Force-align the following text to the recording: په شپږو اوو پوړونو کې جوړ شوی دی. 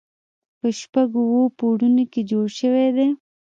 په 0.59 0.67
شپږو 0.79 1.21
اوو 1.31 1.43
پوړونو 1.57 2.03
کې 2.11 2.21
جوړ 2.29 2.45
شوی 2.59 2.87
دی. 2.97 3.07